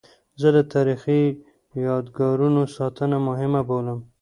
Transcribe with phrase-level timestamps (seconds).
[0.41, 1.21] زه د تاریخي
[1.87, 3.99] یادګارونو ساتنه مهمه بولم.